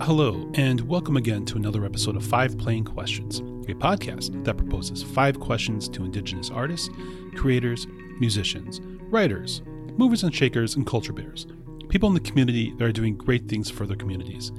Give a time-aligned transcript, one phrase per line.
[0.00, 5.02] Hello, and welcome again to another episode of Five Plain Questions, a podcast that proposes
[5.02, 6.88] five questions to Indigenous artists,
[7.34, 7.88] creators,
[8.20, 8.80] musicians,
[9.10, 9.60] writers,
[9.96, 11.48] movers and shakers, and culture bearers,
[11.88, 14.52] people in the community that are doing great things for their communities.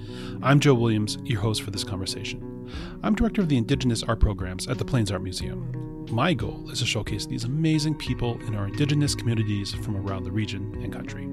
[0.44, 2.70] I'm Joe Williams, your host for this conversation.
[3.02, 6.06] I'm director of the Indigenous Art Programs at the Plains Art Museum.
[6.12, 10.32] My goal is to showcase these amazing people in our Indigenous communities from around the
[10.32, 11.30] region and country.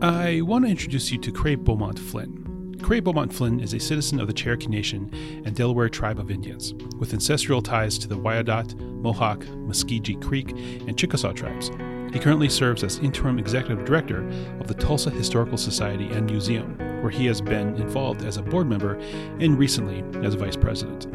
[0.00, 2.47] I want to introduce you to Cray Bauxmont-Flynn.
[2.82, 5.10] Cray Bauxmont-Flynn is a citizen of the Cherokee Nation
[5.44, 10.96] and Delaware Tribe of Indians, with ancestral ties to the Wyandotte, Mohawk, Muscogee Creek, and
[10.96, 11.70] Chickasaw tribes.
[12.12, 14.26] He currently serves as interim executive director
[14.60, 18.68] of the Tulsa Historical Society and Museum, where he has been involved as a board
[18.68, 18.94] member
[19.40, 21.06] and recently as vice president.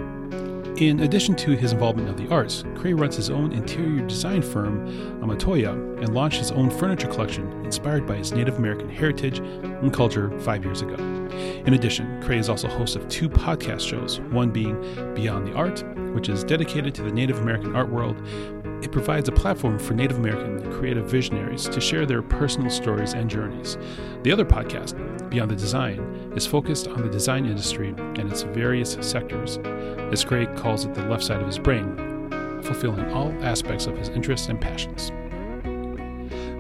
[0.90, 4.86] In addition to his involvement of the arts, Cray runs his own interior design firm,
[5.22, 5.72] Amatoya,
[6.04, 10.66] and launched his own furniture collection inspired by his Native American heritage and culture five
[10.66, 10.96] years ago.
[11.66, 14.76] In addition, Cray is also host of two podcast shows, one being
[15.16, 18.22] Beyond the Art, which is dedicated to the Native American art world.
[18.84, 23.30] It provides a platform for Native American creative visionaries to share their personal stories and
[23.30, 23.78] journeys.
[24.24, 26.00] The other podcast, Beyond the Design,
[26.36, 29.58] is focused on the design industry and its various sectors.
[30.12, 31.98] As Cray calls it the left side of his brain,
[32.62, 35.12] fulfilling all aspects of his interests and passions.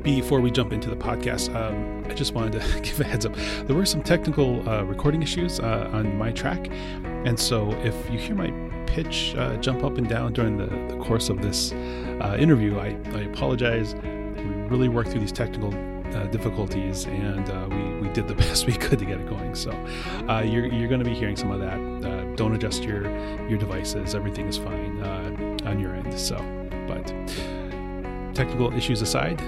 [0.02, 3.36] Before we jump into the podcast, um, I just wanted to give a heads up.
[3.68, 6.68] There were some technical uh, recording issues uh, on my track,
[7.26, 8.52] and so if you hear my
[8.88, 12.98] pitch uh, jump up and down during the, the course of this uh, interview, I,
[13.14, 13.94] I apologize.
[13.94, 15.72] We really worked through these technical
[16.16, 19.56] uh, difficulties, and uh, we, we did the best we could to get it going.
[19.56, 19.72] So
[20.30, 22.08] uh, you're, you're going to be hearing some of that.
[22.08, 23.04] Uh, don't adjust your
[23.48, 26.18] your devices; everything is fine uh, on your end.
[26.20, 26.38] So,
[26.88, 27.08] but
[28.36, 29.42] technical issues aside,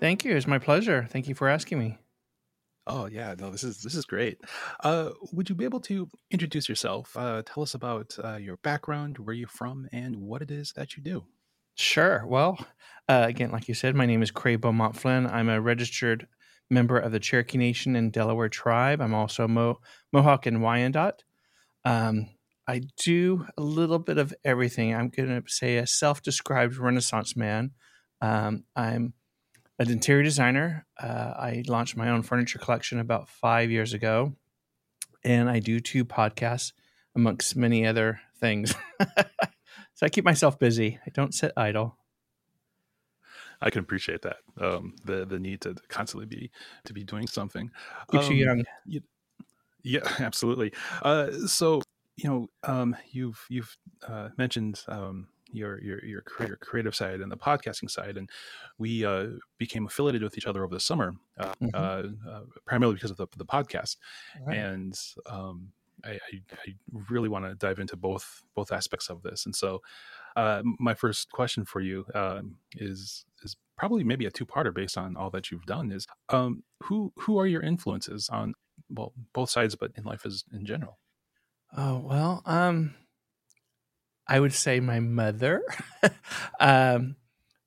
[0.01, 0.37] Thank you.
[0.37, 1.07] It's my pleasure.
[1.11, 1.99] Thank you for asking me.
[2.91, 4.41] Oh yeah, no, this is this is great.
[4.83, 7.15] Uh, would you be able to introduce yourself?
[7.15, 10.97] Uh, tell us about uh, your background, where you're from, and what it is that
[10.97, 11.25] you do.
[11.75, 12.25] Sure.
[12.27, 12.59] Well,
[13.09, 15.27] uh, again, like you said, my name is Cray Bauxmont-Flynn.
[15.27, 16.27] I'm a registered
[16.71, 19.01] member of the Cherokee Nation and Delaware Tribe.
[19.01, 19.81] I'm also Mo-
[20.13, 21.25] Mohawk and Wyandotte.
[21.85, 22.31] Um,
[22.67, 24.95] I do a little bit of everything.
[24.95, 27.73] I'm going to say a self-described Renaissance man.
[28.21, 29.15] Um, I'm
[29.79, 30.87] an interior designer.
[31.01, 34.35] Uh, I launched my own furniture collection about five years ago,
[35.25, 36.73] and I do two podcasts
[37.15, 38.75] amongst many other things.
[39.95, 40.99] so I keep myself busy.
[41.07, 41.97] I don't sit idle.
[43.61, 44.37] I can appreciate that.
[44.61, 46.51] Um, the the need to constantly be
[46.85, 47.71] to be doing something
[48.11, 48.65] keeps um, you young.
[48.87, 49.01] You,
[49.83, 50.73] yeah, absolutely.
[51.03, 51.83] Uh, so
[52.17, 57.31] you know, um, you've you've uh, mentioned um, your your your your creative side and
[57.31, 58.29] the podcasting side, and
[58.79, 59.29] we uh,
[59.59, 61.69] became affiliated with each other over the summer, uh, mm-hmm.
[61.75, 63.97] uh, uh primarily because of the the podcast,
[64.47, 64.57] right.
[64.57, 65.73] and um,
[66.05, 66.75] I, I, I,
[67.11, 69.83] really want to dive into both both aspects of this, and so
[70.37, 74.99] uh, my first question for you um, is is probably maybe a two parter based
[74.99, 75.91] on all that you've done.
[75.91, 78.55] Is um, who who are your influences on
[78.89, 80.99] well both sides, but in life as in general?
[81.77, 82.95] Oh well, um,
[84.29, 85.63] I would say my mother.
[86.61, 87.17] um,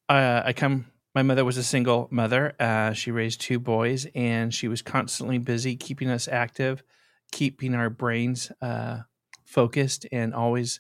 [0.08, 0.86] uh, I come.
[1.14, 2.54] My mother was a single mother.
[2.60, 6.84] Uh, she raised two boys, and she was constantly busy keeping us active,
[7.32, 9.00] keeping our brains uh,
[9.44, 10.80] focused, and always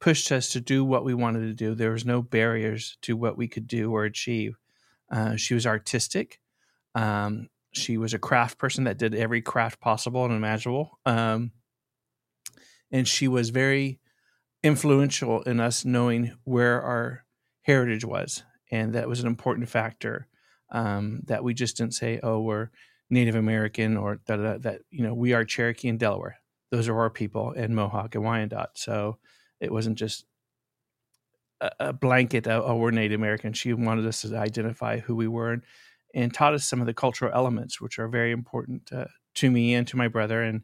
[0.00, 1.74] pushed us to do what we wanted to do.
[1.74, 4.56] There was no barriers to what we could do or achieve.
[5.10, 6.40] Uh, she was artistic.
[6.94, 10.98] Um, she was a craft person that did every craft possible and imaginable.
[11.06, 11.52] Um,
[12.90, 14.00] and she was very
[14.62, 17.24] influential in us knowing where our
[17.62, 20.28] heritage was, and that was an important factor.
[20.70, 22.70] Um, that we just didn't say, "Oh, we're
[23.10, 26.38] Native American," or that, that you know we are Cherokee and Delaware.
[26.70, 28.78] Those are our people, and Mohawk and Wyandotte.
[28.78, 29.18] So
[29.60, 30.24] it wasn't just
[31.60, 32.46] a, a blanket.
[32.46, 33.52] Of, oh, we're Native American.
[33.52, 35.62] She wanted us to identify who we were and,
[36.14, 39.74] and taught us some of the cultural elements, which are very important uh, to me
[39.74, 40.42] and to my brother.
[40.42, 40.62] And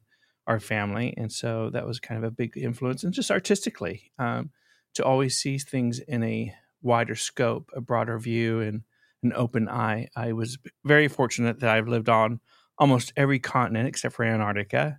[0.49, 3.05] our family, and so that was kind of a big influence.
[3.05, 4.51] And just artistically, um,
[4.95, 6.53] to always see things in a
[6.83, 8.83] wider scope, a broader view, and
[9.23, 10.09] an open eye.
[10.17, 12.41] I was very fortunate that I've lived on
[12.79, 14.99] almost every continent except for Antarctica.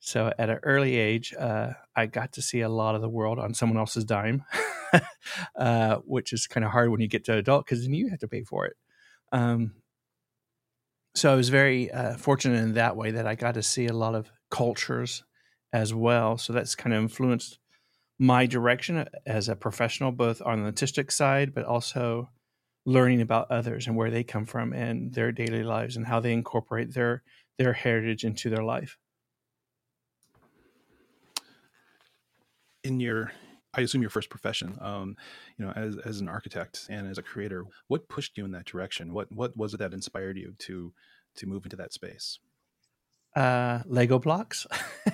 [0.00, 3.38] So at an early age, uh, I got to see a lot of the world
[3.38, 4.44] on someone else's dime,
[5.56, 8.20] uh, which is kind of hard when you get to adult because then you have
[8.20, 8.76] to pay for it.
[9.32, 9.74] Um,
[11.14, 13.92] so I was very uh, fortunate in that way that I got to see a
[13.92, 15.22] lot of cultures
[15.72, 16.36] as well.
[16.36, 17.58] So that's kind of influenced
[18.18, 22.28] my direction as a professional, both on the artistic side, but also
[22.84, 26.32] learning about others and where they come from and their daily lives and how they
[26.32, 27.22] incorporate their
[27.58, 28.96] their heritage into their life.
[32.82, 33.32] In your,
[33.74, 35.16] I assume your first profession, um,
[35.58, 38.64] you know, as as an architect and as a creator, what pushed you in that
[38.64, 39.12] direction?
[39.12, 40.92] What what was it that inspired you to
[41.36, 42.38] to move into that space?
[43.34, 44.66] Uh, Lego blocks.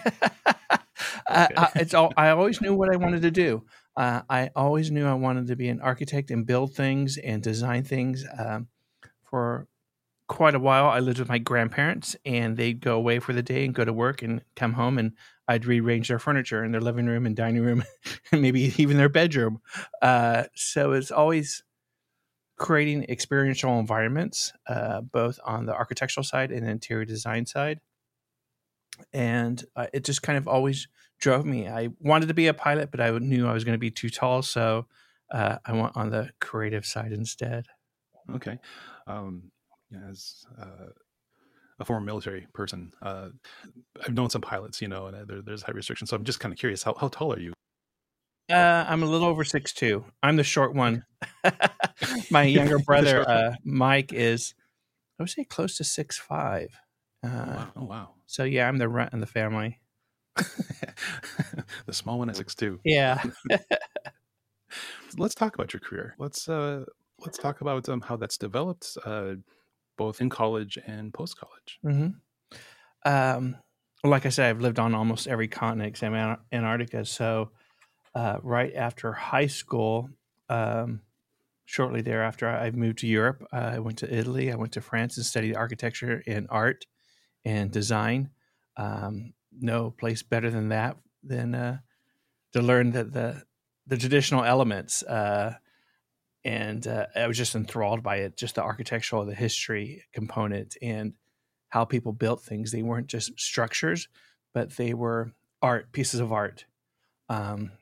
[1.28, 2.12] I, I, it's all.
[2.16, 3.64] I always knew what I wanted to do.
[3.96, 7.84] Uh, I always knew I wanted to be an architect and build things and design
[7.84, 8.24] things.
[8.38, 8.68] Um,
[9.24, 9.68] for
[10.28, 13.64] quite a while, I lived with my grandparents, and they'd go away for the day
[13.64, 15.12] and go to work and come home, and
[15.48, 17.84] I'd rearrange their furniture in their living room and dining room,
[18.32, 19.60] and maybe even their bedroom.
[20.02, 21.62] Uh, so it's always
[22.58, 27.80] creating experiential environments, uh, both on the architectural side and interior design side.
[29.12, 30.88] And uh, it just kind of always
[31.19, 31.69] drove me.
[31.69, 34.10] I wanted to be a pilot, but I knew I was going to be too
[34.10, 34.87] tall, so
[35.32, 37.66] uh, I went on the creative side instead.
[38.34, 38.58] Okay,
[39.06, 39.50] um,
[40.08, 40.90] as uh,
[41.78, 43.28] a former military person, uh,
[44.04, 46.10] I've known some pilots, you know, and there, there's high restrictions.
[46.10, 47.52] So I'm just kind of curious, how how tall are you?
[48.50, 50.04] Uh, I'm a little over six two.
[50.22, 51.04] I'm the short one.
[52.31, 54.54] My younger brother, uh, Mike, is
[55.19, 56.69] I would say close to six five.
[57.25, 57.72] Uh, oh, wow.
[57.76, 58.14] oh wow!
[58.26, 59.81] So yeah, I'm the runt in the family.
[60.37, 62.81] the small one at six two.
[62.84, 63.23] Yeah.
[65.17, 66.14] let's talk about your career.
[66.19, 66.84] Let's uh,
[67.25, 69.34] let's talk about um, how that's developed, uh,
[69.96, 71.78] both in college and post college.
[71.84, 73.11] Mm-hmm.
[73.11, 73.56] Um,
[74.05, 76.14] like I said, I've lived on almost every continent except
[76.52, 77.05] Antarctica.
[77.05, 77.50] So,
[78.14, 80.11] uh, right after high school,
[80.49, 81.00] um,
[81.64, 83.46] shortly thereafter, I moved to Europe.
[83.52, 84.52] I went to Italy.
[84.52, 86.87] I went to France and studied architecture and art
[87.46, 88.28] and design.
[88.76, 91.78] Um, no place better than that than uh,
[92.52, 93.43] to learn the, the
[93.87, 95.02] the traditional elements.
[95.02, 95.54] Uh,
[96.44, 101.14] and uh, I was just enthralled by it, just the architectural, the history component, and
[101.69, 102.70] how people built things.
[102.70, 104.08] They weren't just structures,
[104.52, 105.32] but they were
[105.62, 106.66] art, pieces of art.
[107.28, 107.72] Um,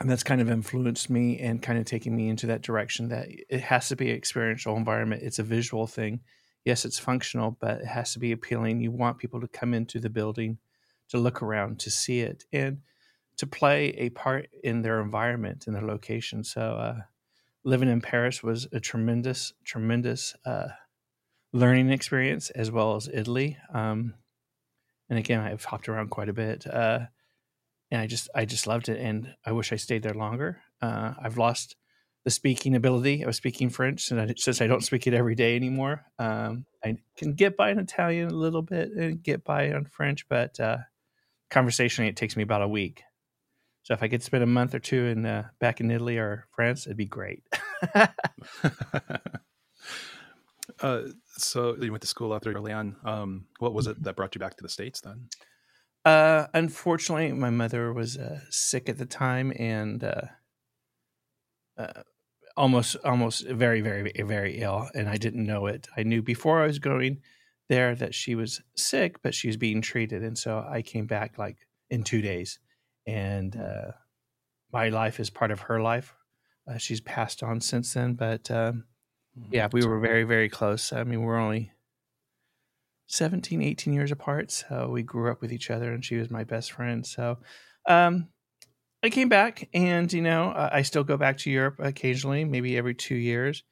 [0.00, 3.28] and that's kind of influenced me and kind of taking me into that direction that
[3.48, 5.22] it has to be an experiential environment.
[5.22, 6.20] It's a visual thing.
[6.64, 8.80] Yes, it's functional, but it has to be appealing.
[8.80, 10.58] You want people to come into the building
[11.08, 12.78] to look around, to see it, and
[13.36, 16.44] to play a part in their environment in their location.
[16.44, 17.00] So, uh,
[17.64, 20.68] living in Paris was a tremendous, tremendous uh,
[21.52, 23.56] learning experience, as well as Italy.
[23.72, 24.14] Um,
[25.08, 27.00] and again, I've hopped around quite a bit, uh,
[27.90, 30.62] and I just, I just loved it, and I wish I stayed there longer.
[30.80, 31.76] Uh, I've lost
[32.24, 35.56] the speaking ability of speaking French, and I, since I don't speak it every day
[35.56, 39.86] anymore, um, I can get by in Italian a little bit and get by on
[39.86, 40.78] French, but uh,
[41.50, 43.02] conversationally, it takes me about a week.
[43.82, 46.46] So if I could spend a month or two in uh, back in Italy or
[46.54, 47.42] France, it'd be great.
[47.94, 48.06] uh,
[51.36, 52.96] so you went to school after early on.
[53.04, 55.28] Um, what was it that brought you back to the states then?
[56.04, 60.22] Uh, unfortunately, my mother was uh, sick at the time and uh,
[61.76, 62.02] uh,
[62.62, 65.88] almost, almost very, very, very ill, and I didn't know it.
[65.96, 67.20] I knew before I was going
[67.68, 70.22] there that she was sick, but she was being treated.
[70.22, 71.56] And so I came back like
[71.90, 72.60] in two days.
[73.04, 73.92] And uh,
[74.72, 76.14] my life is part of her life.
[76.70, 78.14] Uh, she's passed on since then.
[78.14, 78.84] But um,
[79.36, 79.52] mm-hmm.
[79.52, 80.92] yeah, we were very, very close.
[80.92, 81.72] I mean, we're only
[83.08, 84.52] 17, 18 years apart.
[84.52, 87.04] So we grew up with each other, and she was my best friend.
[87.04, 87.38] So
[87.88, 88.28] um,
[89.02, 92.94] I came back, and, you know, I still go back to Europe occasionally, maybe every
[92.94, 93.64] two years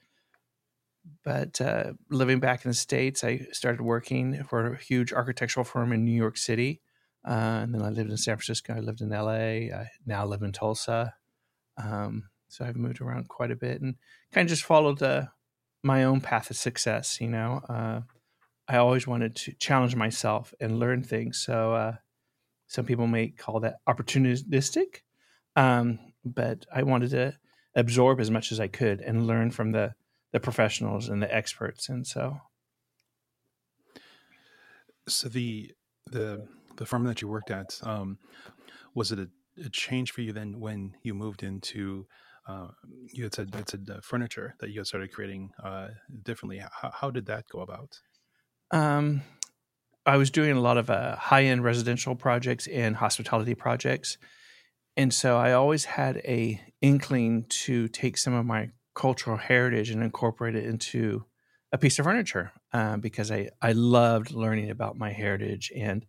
[1.25, 5.93] but uh, living back in the states, I started working for a huge architectural firm
[5.93, 6.81] in New York City,
[7.27, 8.75] uh, and then I lived in San Francisco.
[8.75, 9.73] I lived in L.A.
[9.73, 11.15] I now live in Tulsa.
[11.77, 13.97] Um, so I've moved around quite a bit and
[14.33, 15.27] kind of just followed uh,
[15.83, 17.21] my own path of success.
[17.21, 18.01] You know, uh,
[18.69, 21.39] I always wanted to challenge myself and learn things.
[21.39, 21.97] So uh,
[22.67, 25.01] some people may call that opportunistic,
[25.61, 27.35] um, but I wanted to
[27.75, 29.95] absorb as much as I could and learn from the
[30.33, 31.89] the professionals and the experts.
[31.89, 32.39] And so
[35.07, 35.73] so the
[36.07, 38.19] the the firm that you worked at um,
[38.95, 39.29] was it a,
[39.63, 42.07] a, change for you then when you moved into
[42.49, 42.69] uh,
[43.13, 45.89] you had said it's a furniture that you had started creating uh,
[46.23, 46.59] differently?
[46.59, 48.01] How, how, did that go about?
[48.71, 49.23] Um,
[50.07, 54.17] i was doing a lot of uh, high-end residential projects and hospitality projects
[55.01, 60.03] and so i always had a inkling to take some of my cultural heritage and
[60.03, 61.25] incorporate it into
[61.73, 66.05] a piece of furniture uh, because I, I loved learning about my heritage and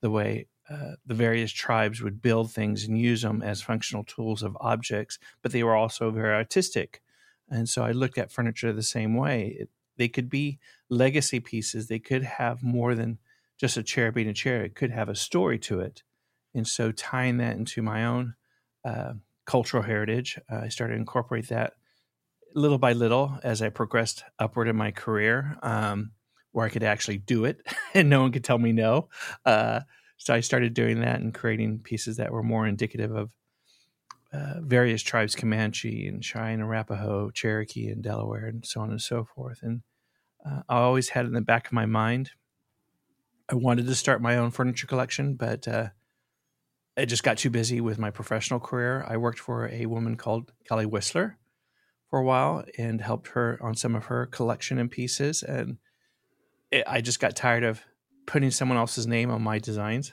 [0.00, 4.42] the way uh, the various tribes would build things and use them as functional tools
[4.42, 7.00] of objects, but they were also very artistic.
[7.48, 9.56] And so I looked at furniture the same way.
[9.60, 10.58] It, they could be
[10.90, 11.88] legacy pieces.
[11.88, 13.18] They could have more than
[13.56, 14.62] just a chair being a chair.
[14.62, 16.02] It could have a story to it.
[16.58, 18.34] And so tying that into my own
[18.84, 19.14] uh,
[19.46, 21.74] cultural heritage, uh, I started to incorporate that
[22.54, 26.12] little by little as I progressed upward in my career, um,
[26.52, 27.60] where I could actually do it
[27.94, 29.08] and no one could tell me no.
[29.44, 29.80] Uh,
[30.16, 33.30] so I started doing that and creating pieces that were more indicative of
[34.32, 39.24] uh, various tribes Comanche and Cheyenne, Arapaho, Cherokee, and Delaware, and so on and so
[39.24, 39.60] forth.
[39.62, 39.82] And
[40.44, 42.32] uh, I always had in the back of my mind,
[43.48, 45.88] I wanted to start my own furniture collection, but uh,
[46.98, 49.06] I just got too busy with my professional career.
[49.08, 51.36] I worked for a woman called Kelly Wearstler
[52.10, 55.44] for a while and helped her on some of her collection and pieces.
[55.44, 55.78] And
[56.72, 57.80] it, I just got tired of
[58.26, 60.12] putting someone else's name on my designs.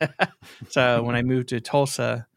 [0.68, 2.28] so when I moved to Tulsa,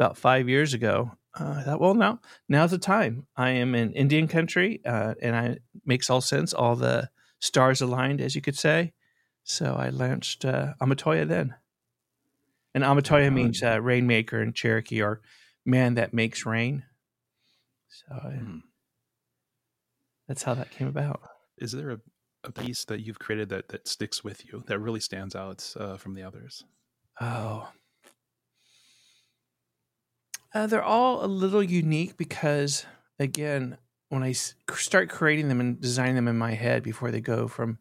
[0.00, 3.26] about five years ago, uh, I thought, well, now now's the time.
[3.36, 6.52] I am in Indian country, uh, and I makes all sense.
[6.52, 8.92] All the stars aligned, as you could say.
[9.44, 11.54] So I launched uh, Amatoya then,
[12.74, 15.20] and Amatoya means uh, rainmaker in Cherokee, or
[15.64, 16.84] man that makes rain.
[17.88, 18.58] So hmm.
[20.28, 21.20] that's how that came about.
[21.58, 21.98] Is there a,
[22.44, 25.96] a piece that you've created that that sticks with you that really stands out uh,
[25.96, 26.64] from the others?
[27.20, 27.68] Oh,
[30.52, 32.84] uh, they're all a little unique because,
[33.18, 37.46] again, when I start creating them and designing them in my head before they go
[37.46, 37.78] from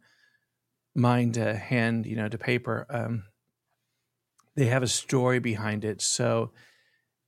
[0.95, 3.23] mind to hand, you know, to paper, um,
[4.59, 6.01] they have a story behind it.
[6.01, 6.51] So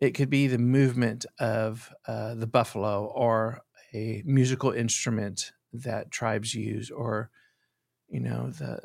[0.02, 3.62] it could be the movement of uh, the buffalo or
[3.94, 7.30] a musical instrument that tribes use or
[8.10, 8.80] you know the,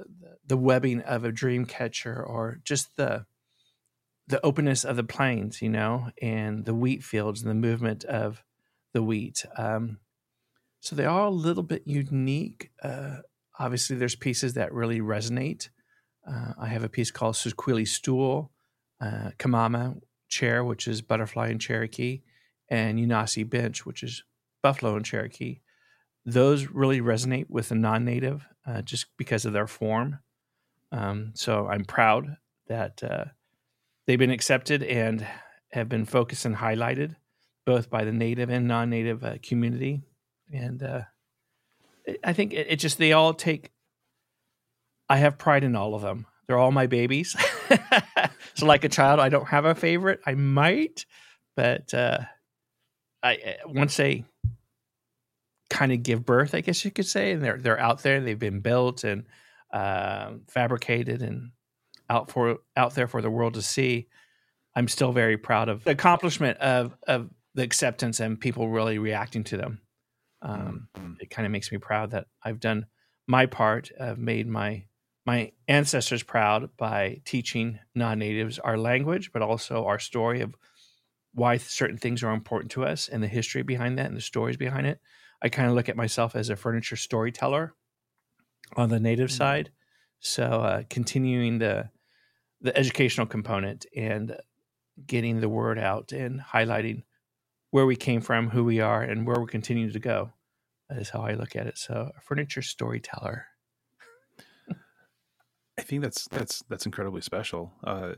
[0.46, 3.26] the, webbing of a dream catcher or just the
[4.28, 8.44] the openness of the plains, you know, and the wheat fields and the movement of
[8.92, 9.44] the wheat.
[9.56, 9.98] Um,
[10.80, 12.70] so they are a little bit unique.
[12.82, 13.18] Uh,
[13.58, 15.68] obviously, there's pieces that really resonate.
[16.28, 18.50] Uh, I have a piece called Susqueely Stool,
[19.00, 22.22] uh, Kamama Chair, which is Butterfly in Cherokee,
[22.68, 24.24] and Unasi Bench, which is
[24.62, 25.60] Buffalo in Cherokee.
[26.24, 30.18] Those really resonate with the non native uh, just because of their form.
[30.90, 32.36] Um, so I'm proud
[32.68, 33.26] that uh,
[34.06, 35.26] they've been accepted and
[35.72, 37.16] have been focused and highlighted
[37.66, 40.00] both by the native and non-native uh, community
[40.52, 41.02] and uh,
[42.24, 43.72] i think it, it, just they all take
[45.08, 47.36] i have pride in all of them they're all my babies
[48.54, 51.06] so like a child i don't have a favorite i might
[51.56, 52.18] but uh,
[53.22, 54.24] i uh, once they
[55.68, 58.38] kind of give birth i guess you could say and they're they're out there they've
[58.38, 59.24] been built and
[59.72, 61.50] uh, fabricated and
[62.08, 64.08] out for out there for the world to see.
[64.74, 69.44] I'm still very proud of the accomplishment of of the acceptance and people really reacting
[69.44, 69.80] to them.
[70.42, 71.12] Um, mm-hmm.
[71.20, 72.86] It kind of makes me proud that I've done
[73.26, 73.90] my part.
[73.98, 74.84] I've made my
[75.26, 80.54] my ancestors proud by teaching non-natives our language, but also our story of
[81.34, 84.56] why certain things are important to us and the history behind that and the stories
[84.56, 85.00] behind it.
[85.42, 87.74] I kind of look at myself as a furniture storyteller
[88.76, 89.36] on the native mm-hmm.
[89.36, 89.70] side.
[90.20, 91.90] So uh, continuing the
[92.62, 94.34] the educational component and
[95.06, 97.02] getting the word out and highlighting
[97.70, 100.32] where we came from, who we are, and where we're continuing to go.
[100.88, 101.76] That is how I look at it.
[101.76, 103.46] So, a furniture storyteller.
[105.78, 107.72] I think that's that's that's incredibly special.
[107.84, 108.14] Uh,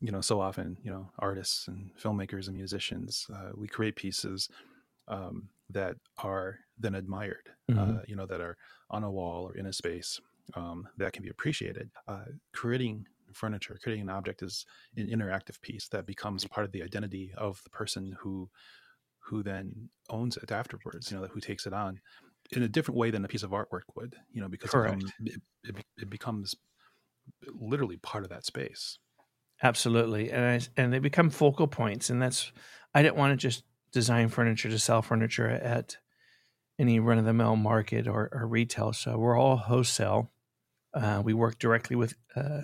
[0.00, 4.48] you know, so often, you know, artists and filmmakers and musicians, uh, we create pieces
[5.08, 7.48] um, that are then admired.
[7.70, 7.96] Uh, mm-hmm.
[7.96, 8.56] Uh, you know, that are
[8.90, 10.20] on a wall or in a space
[10.54, 11.90] um, that can be appreciated.
[12.06, 16.82] Uh, creating furniture, creating an object is an interactive piece that becomes part of the
[16.82, 18.48] identity of the person who
[19.18, 21.98] who then owns it afterwards, you know, who takes it on
[22.52, 25.40] in a different way than a piece of artwork would, you know, because it, it,
[25.64, 26.54] it, it, becomes
[27.52, 28.98] literally part of that space.
[29.62, 30.30] Absolutely.
[30.30, 32.10] And I, and they become focal points.
[32.10, 32.52] And that's,
[32.94, 35.96] I didn't want to just design furniture to sell furniture at
[36.78, 38.92] any run of the mill market or, or, retail.
[38.92, 40.32] So we're all wholesale.
[40.92, 42.62] Uh, we work directly with uh,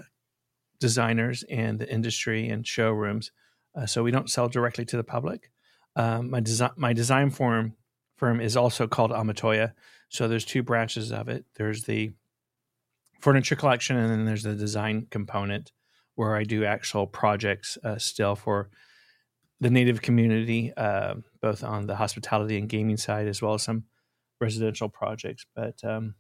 [0.81, 3.31] designers and the industry and showrooms.
[3.75, 5.51] Uh, so we don't sell directly to the public.
[5.95, 7.75] Um, my design my design firm
[8.17, 9.73] firm is also called Amatoya.
[10.09, 11.45] So there's two branches of it.
[11.57, 12.13] There's the
[13.21, 15.73] furniture collection, and then there's the design component
[16.15, 18.71] where I do actual projects uh, still for
[19.61, 23.85] the native community, uh, both on the hospitality and gaming side, as well as some
[24.41, 25.45] residential projects.
[25.55, 26.15] But um,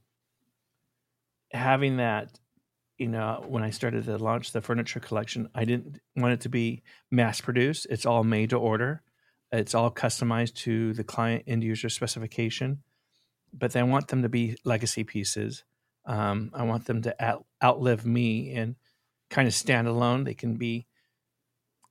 [1.53, 2.39] having that
[3.01, 6.51] you know, when I started to launch the furniture collection, I didn't want it to
[6.51, 7.87] be mass produced.
[7.89, 9.03] It's all made to order.
[9.51, 12.83] It's all customized to the client end user specification.
[13.55, 15.65] But I want them to be legacy pieces.
[16.07, 18.77] Um, I want them to out, outlive me and
[19.29, 20.25] kind of stand alone.
[20.25, 20.87] They can be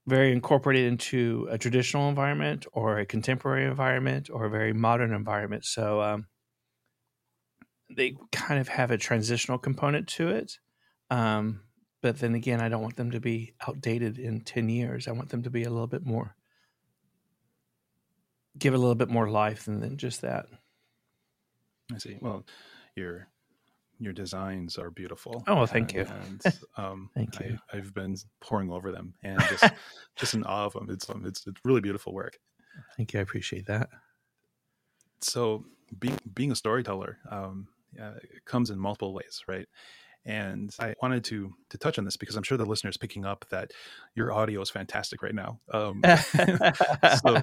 [0.08, 5.66] very incorporated into a traditional environment or a contemporary environment or a very modern environment.
[5.66, 6.26] So um,
[7.90, 10.58] they kind of have a transitional component to it.
[11.10, 11.62] Um,
[12.02, 15.08] but then again, I don't want them to be outdated in 10 years.
[15.08, 16.36] I want them to be a little bit more,
[18.58, 20.46] give a little bit more life than, than just that.
[21.94, 22.18] I see.
[22.22, 22.46] Well,
[22.96, 23.28] your
[24.00, 25.44] your designs are beautiful.
[25.48, 26.02] Oh, well, thank you.
[26.02, 26.42] And,
[26.78, 27.60] um, thank you.
[27.72, 29.66] I, have been poring over them and just
[30.16, 30.88] just in awe of them.
[30.90, 32.40] It's um, it's it's really beautiful work.
[32.98, 33.20] Thank you.
[33.20, 33.90] I appreciate that.
[35.22, 35.66] So
[36.00, 37.68] being being a storyteller um,
[38.02, 38.14] uh,
[38.46, 39.68] comes in multiple ways, right?
[40.26, 43.26] And I wanted to to touch on this because I'm sure the listener is picking
[43.26, 43.72] up that
[44.16, 45.60] your audio is fantastic right now.
[45.74, 46.02] Um,
[47.24, 47.42] so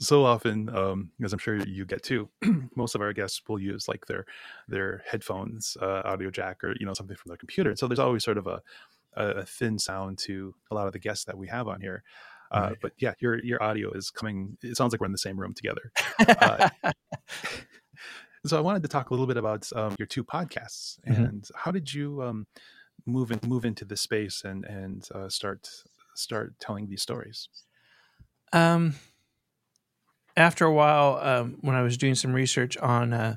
[0.00, 2.28] so often, um, as I'm sure you get too,
[2.76, 4.26] most of our guests will use like their
[4.68, 7.70] their headphones, uh, audio jack, or you know something from their computer.
[7.70, 8.62] And so there's always sort of a
[9.16, 12.02] a thin sound to a lot of the guests that we have on here.
[12.50, 12.78] Uh, right.
[12.80, 14.58] But yeah, your your audio is coming.
[14.62, 15.92] It sounds like we're in the same room together.
[16.18, 16.70] Uh,
[18.46, 21.22] so I wanted to talk a little bit about um, your two podcasts mm-hmm.
[21.22, 22.46] and how did you um,
[23.06, 25.68] move in, move into this space and and uh, start
[26.14, 27.48] start telling these stories.
[28.52, 28.94] Um,
[30.36, 33.36] after a while, um, when I was doing some research on uh,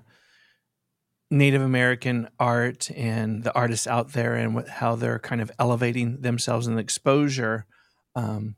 [1.29, 6.21] Native American art and the artists out there and what, how they're kind of elevating
[6.21, 7.65] themselves in the exposure,
[8.15, 8.55] um,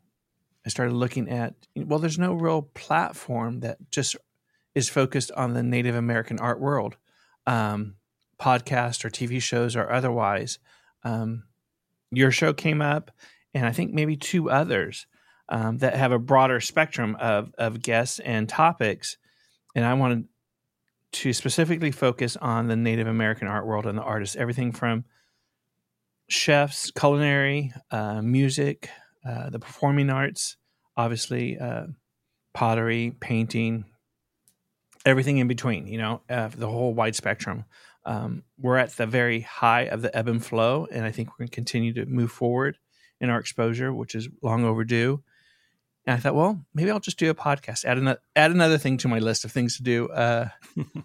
[0.66, 4.16] I started looking at well, there's no real platform that just
[4.76, 6.98] is focused on the Native American art world,
[7.48, 7.96] um,
[8.40, 10.60] podcast or TV shows or otherwise.
[11.04, 11.44] Um,
[12.12, 13.12] your show came up,
[13.54, 15.08] and I think maybe two others
[15.50, 19.18] um, that have a broader spectrum of, of guests and topics.
[19.76, 20.26] And I wanted
[21.12, 25.06] to specifically focus on the Native American art world and the artists, everything from
[26.30, 28.90] chefs, culinary, uh, music,
[29.28, 30.56] uh, the performing arts,
[30.96, 31.88] obviously, uh,
[32.54, 33.86] pottery, painting,
[35.06, 37.66] everything in between, you know, uh, the whole wide spectrum.
[38.06, 41.40] Um, we're at the very high of the ebb and flow, and I think we're
[41.40, 42.78] going to continue to move forward
[43.20, 45.24] in our exposure, which is long overdue.
[46.06, 48.98] And I thought, well, maybe I'll just do a podcast, add another, add another thing
[48.98, 50.10] to my list of things to do.
[50.10, 50.50] Uh,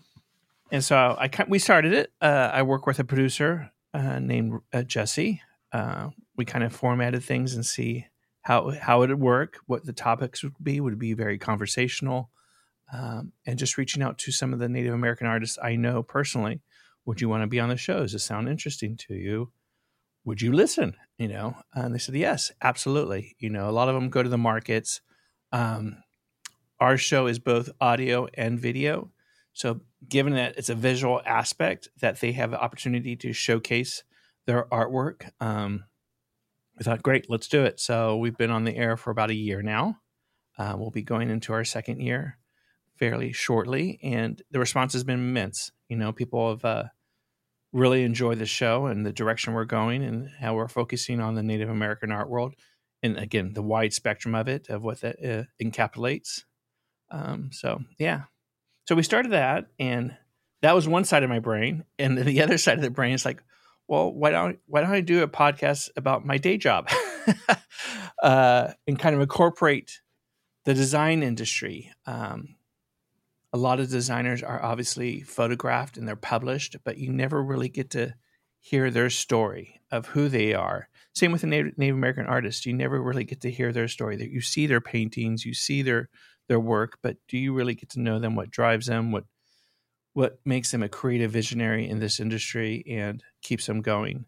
[0.71, 2.13] and so I we started it.
[2.21, 5.43] Uh, I work with a producer uh, named uh, Jesse.
[5.73, 8.07] Uh, we kind of formatted things and see
[8.43, 10.81] how how it would work, what the topics would be.
[10.81, 12.31] Would be very conversational
[12.93, 16.61] um, and just reaching out to some of the Native American artists I know personally.
[17.07, 18.01] Would you want to be on the show?
[18.01, 19.51] Does it sound interesting to you?
[20.25, 20.95] Would you listen?
[21.19, 23.37] You know, and they said yes, absolutely.
[23.39, 25.01] You know, a lot of them go to the markets.
[25.53, 25.99] Um,
[26.81, 29.13] our show is both audio and video,
[29.53, 34.03] so given that it's a visual aspect, that they have the opportunity to showcase
[34.47, 35.31] their artwork.
[35.41, 35.85] Um,
[36.77, 37.79] we thought, great, let's do it.
[37.79, 39.99] So we've been on the air for about a year now.
[40.59, 42.39] Uh, we'll be going into our second year
[42.97, 45.71] fairly shortly, and the response has been immense.
[45.89, 46.85] You know, people have uh,
[47.75, 51.43] really enjoy the show and the direction we're going, and how we're focusing on the
[51.43, 52.55] Native American art world,
[53.03, 56.45] and again, the wide spectrum of it, of what that uh, encapsulates.
[57.11, 58.23] Um, so, yeah,
[58.87, 60.17] so we started that, and
[60.63, 63.13] that was one side of my brain, and then the other side of the brain
[63.13, 63.43] is like,
[63.89, 66.89] well, why don't why don't I do a podcast about my day job,
[68.23, 70.01] uh, and kind of incorporate
[70.65, 71.93] the design industry.
[72.07, 72.54] Um,
[73.55, 77.89] a lot of designers are obviously photographed and they're published, but you never really get
[77.91, 78.13] to
[78.59, 80.89] hear their story of who they are.
[81.15, 82.67] Same with the Native, Native American artists.
[82.67, 84.21] You never really get to hear their story.
[84.29, 86.09] You see their paintings, you see their
[86.49, 88.35] their work, but do you really get to know them?
[88.35, 89.13] What drives them?
[89.13, 89.25] What
[90.15, 94.25] what makes them a creative visionary in this industry and keeps them going?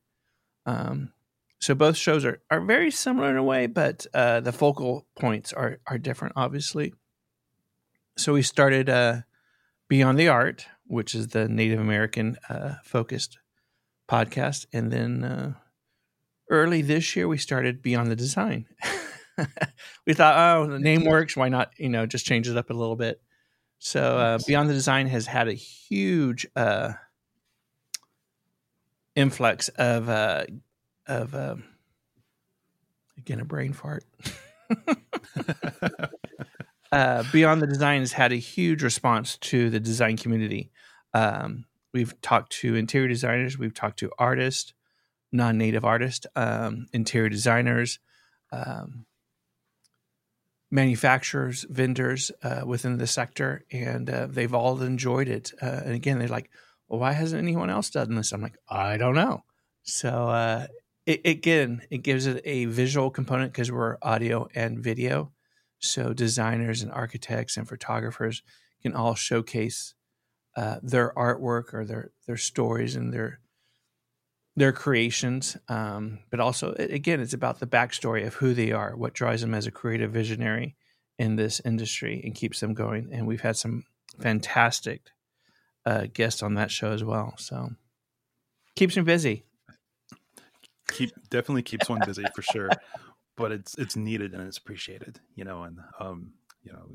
[0.67, 1.13] Um,
[1.61, 5.53] so both shows are, are very similar in a way, but uh, the focal points
[5.53, 6.95] are are different, obviously
[8.17, 9.23] so we started uh,
[9.89, 13.39] Beyond the Art, which is the Native American uh, focused
[14.09, 15.55] podcast, and then uh,
[16.51, 18.67] early this year we started Beyond the Design.
[20.07, 21.37] we thought, oh, the name works.
[21.37, 21.73] Why not?
[21.79, 23.21] You know, just change it up a little bit.
[23.79, 26.95] So uh, Beyond the Design has had a huge uh,
[29.15, 30.47] influx of uh,
[31.07, 31.65] of um,
[33.19, 34.05] again a brain fart.
[36.93, 40.71] uh, Beyond the Design has had a huge response to the design community.
[41.15, 44.73] Um, we've talked to interior designers, we've talked to artists,
[45.33, 47.99] non-native artists, um, interior designers,
[48.53, 49.07] um,
[50.71, 55.53] manufacturers, vendors uh, within the sector, and uh, they've all enjoyed it.
[55.61, 56.51] Uh, and again, they're like,
[56.89, 59.45] well, "Why hasn't anyone else done this?" I'm like, "I don't know."
[59.83, 60.67] So uh,
[61.07, 65.33] it, again, it gives it a visual component because we're audio and video.
[65.79, 68.43] So designers and architects and photographers
[68.83, 69.95] can all showcase
[70.57, 73.41] uh, their artwork or their their stories and their
[74.57, 75.57] their creations.
[75.69, 79.55] Um, but also, again, it's about the backstory of who they are, what drives them
[79.55, 80.77] as a creative visionary
[81.19, 83.11] in this industry, and keeps them going.
[83.13, 83.85] And we've had some
[84.21, 85.03] fantastic
[85.85, 87.35] uh, guests on that show as well.
[87.37, 87.71] So
[88.75, 89.45] keeps me busy.
[90.89, 92.71] Keep definitely keeps one busy for sure,
[93.37, 95.65] but it's it's needed and it's appreciated, you know.
[95.65, 96.87] And um, you know,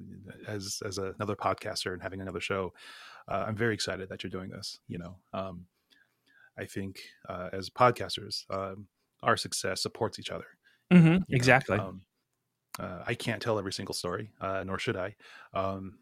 [0.48, 2.74] as as another podcaster and having another show,
[3.28, 4.80] uh, I'm very excited that you're doing this.
[4.88, 5.66] You know, um,
[6.58, 7.00] I think
[7.30, 8.88] uh, as podcasters, um,
[9.24, 10.48] our success supports each other.
[10.92, 11.78] Mm-hmm, exactly.
[11.78, 12.02] Um,
[12.80, 15.16] uh, I can't tell every single story, uh, nor should I.
[15.54, 16.00] Um,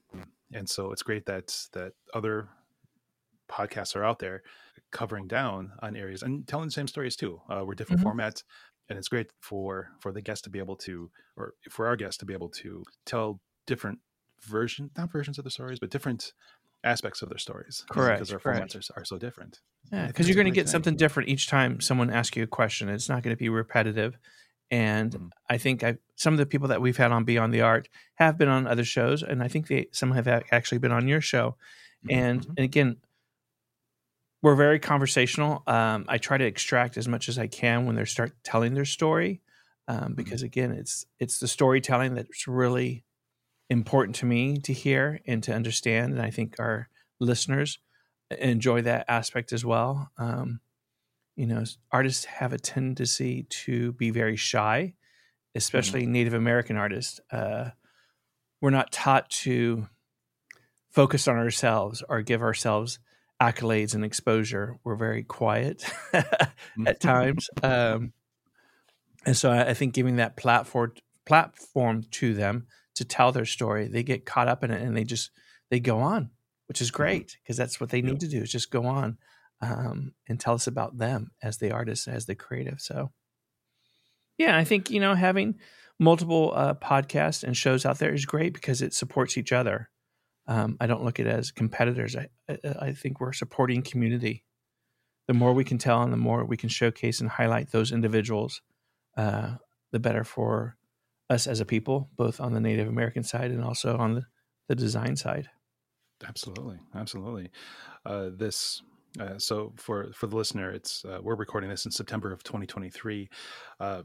[0.53, 2.49] and so it's great that that other
[3.49, 4.43] podcasts are out there
[4.91, 7.41] covering down on areas and telling the same stories too.
[7.49, 8.19] Uh, we're different mm-hmm.
[8.19, 8.43] formats,
[8.89, 12.17] and it's great for for the guests to be able to, or for our guests
[12.17, 13.99] to be able to tell different
[14.41, 16.33] version, not versions of the stories, but different
[16.83, 17.85] aspects of their stories.
[17.89, 18.19] Correct.
[18.19, 18.73] Because our correct.
[18.73, 19.59] formats are, are so different.
[19.91, 20.71] Yeah, because you're going to get thing.
[20.71, 22.89] something different each time someone asks you a question.
[22.89, 24.17] It's not going to be repetitive.
[24.71, 25.27] And mm-hmm.
[25.49, 28.37] I think I, some of the people that we've had on Beyond the Art have
[28.37, 31.55] been on other shows, and I think they some have actually been on your show.
[32.05, 32.19] Mm-hmm.
[32.19, 32.97] And and again,
[34.41, 35.63] we're very conversational.
[35.67, 38.85] Um, I try to extract as much as I can when they start telling their
[38.85, 39.41] story,
[39.87, 40.13] um, mm-hmm.
[40.13, 43.03] because again, it's it's the storytelling that's really
[43.69, 46.13] important to me to hear and to understand.
[46.13, 47.79] And I think our listeners
[48.31, 50.09] enjoy that aspect as well.
[50.17, 50.61] Um,
[51.35, 54.93] you know, artists have a tendency to be very shy,
[55.55, 56.11] especially mm-hmm.
[56.11, 57.19] Native American artists.
[57.31, 57.69] Uh,
[58.61, 59.87] we're not taught to
[60.89, 62.99] focus on ourselves or give ourselves
[63.41, 64.77] accolades and exposure.
[64.83, 66.25] We're very quiet at
[66.77, 66.91] mm-hmm.
[66.99, 67.49] times.
[67.63, 68.13] Um,
[69.25, 70.93] and so I, I think giving that platform
[71.25, 73.87] platform to them to tell their story.
[73.87, 75.31] They get caught up in it and they just
[75.69, 76.31] they go on,
[76.67, 76.97] which is mm-hmm.
[76.97, 79.17] great because that's what they need to do is just go on
[79.61, 82.79] um, and tell us about them as the artist, as the creative.
[82.79, 83.11] So,
[84.37, 85.59] yeah, I think you know having
[85.99, 89.89] multiple uh, podcasts and shows out there is great because it supports each other.
[90.49, 92.15] Um, I don't look at it as competitors.
[92.15, 92.27] I,
[92.81, 94.43] I, think we're supporting community.
[95.27, 98.63] The more we can tell and the more we can showcase and highlight those individuals,
[99.15, 99.57] uh,
[99.91, 100.75] the better for
[101.29, 104.23] us as a people, both on the Native American side and also on the,
[104.67, 105.49] the design side.
[106.27, 107.51] Absolutely, absolutely.
[108.03, 108.81] Uh, this
[109.19, 113.29] uh, so for for the listener, it's uh, we're recording this in September of 2023.
[113.79, 114.01] Uh,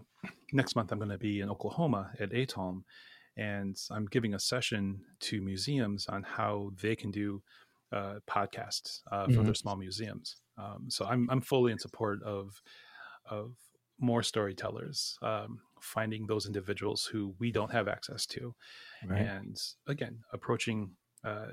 [0.52, 2.82] next month, I'm going to be in Oklahoma at ATALM,
[3.36, 7.42] and I'm giving a session to museums on how they can do
[7.92, 9.44] uh, podcasts uh, for mm-hmm.
[9.44, 10.36] their small museums.
[10.58, 12.60] Um, so I'm I'm fully in support of
[13.28, 13.52] of
[13.98, 18.54] more storytellers, um, finding those individuals who we don't have access to,
[19.06, 19.20] right.
[19.20, 20.92] and again approaching
[21.24, 21.52] uh,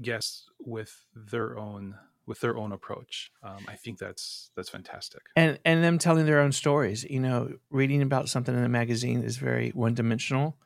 [0.00, 3.30] guests with their own with their own approach.
[3.42, 5.22] Um, I think that's that's fantastic.
[5.36, 7.04] And and them telling their own stories.
[7.04, 10.56] You know, reading about something in a magazine is very one dimensional,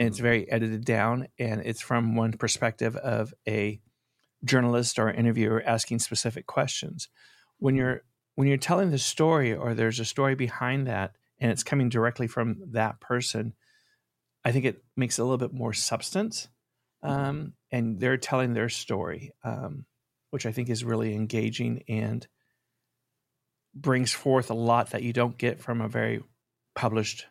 [0.00, 0.24] and it's mm-hmm.
[0.24, 3.80] very edited down, and it's from one perspective of a
[4.42, 7.08] journalist or interviewer asking specific questions.
[7.58, 8.02] When you're
[8.34, 12.26] when you're telling the story or there's a story behind that and it's coming directly
[12.26, 13.52] from that person,
[14.42, 16.48] I think it makes it a little bit more substance.
[17.02, 19.84] Um, and they're telling their story, um,
[20.30, 22.26] which I think is really engaging and
[23.74, 26.22] brings forth a lot that you don't get from a very
[26.74, 27.26] published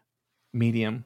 [0.53, 1.05] medium.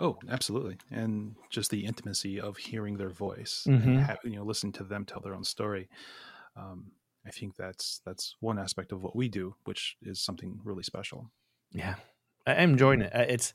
[0.00, 3.86] Oh, absolutely, and just the intimacy of hearing their voice mm-hmm.
[3.86, 5.88] and having, you know listening to them tell their own story.
[6.56, 6.92] Um,
[7.26, 11.30] I think that's that's one aspect of what we do, which is something really special.
[11.72, 11.96] Yeah,
[12.46, 13.12] I'm enjoying it.
[13.14, 13.52] It's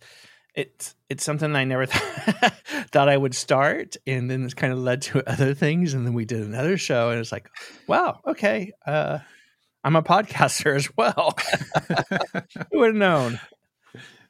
[0.54, 2.54] it's it's something I never thought,
[2.92, 6.14] thought I would start, and then it's kind of led to other things, and then
[6.14, 7.50] we did another show, and it's like,
[7.88, 9.20] wow, okay, uh,
[9.84, 11.36] I'm a podcaster as well.
[12.72, 13.40] Who would have known?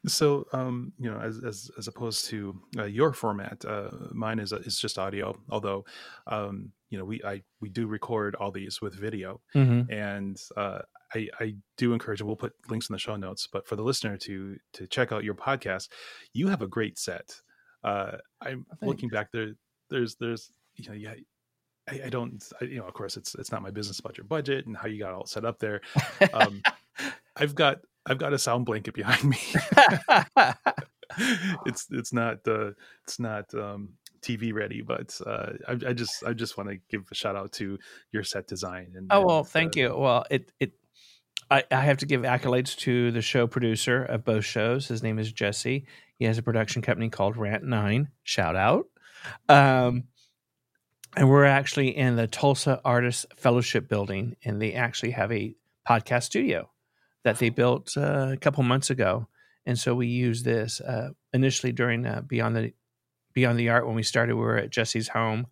[0.08, 4.52] So, um, you know, as as, as opposed to uh, your format, uh, mine is
[4.52, 5.38] is just audio.
[5.50, 5.86] Although,
[6.28, 9.92] um, you know, we I we do record all these with video, mm-hmm.
[9.92, 10.80] and uh,
[11.14, 13.48] I I do encourage, and we'll put links in the show notes.
[13.52, 15.90] But for the listener to to check out your podcast,
[16.34, 17.42] you have a great set.
[17.84, 18.82] Uh, I'm Thanks.
[18.82, 19.54] looking back there.
[19.90, 21.14] There's there's you know yeah
[21.88, 24.26] I, I don't, I, you know, of course, it's it's not my business about your
[24.26, 25.82] budget and how you got all set up there.
[26.34, 26.62] Um,
[27.36, 29.40] I've got I've got a sound blanket behind me.
[31.66, 32.72] it's it's not uh,
[33.04, 33.90] it's not um,
[34.22, 37.52] TV ready, but uh, I, I just I just want to give a shout out
[37.54, 37.78] to
[38.12, 38.94] your set design.
[38.96, 39.98] And oh well, and, thank uh, you.
[39.98, 40.74] Well, it it
[41.50, 44.88] I, I have to give accolades to the show producer of both shows.
[44.88, 45.86] His name is Jesse.
[46.18, 48.10] He has a production company called Rant Nine.
[48.24, 48.88] Shout out.
[49.50, 50.06] Um,
[51.16, 55.56] and we're actually in the Tulsa Artists Fellowship building, and they actually have a
[55.88, 56.70] podcast studio
[57.26, 59.28] that they built uh, a couple months ago.
[59.66, 62.74] And so we use this uh, initially during uh, Beyond the
[63.34, 64.36] Beyond the Art when we started.
[64.36, 65.48] We were at Jesse's home,